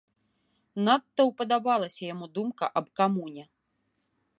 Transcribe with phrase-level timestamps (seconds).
[0.87, 3.43] Надта ўпадабалася яму думка аб камуне.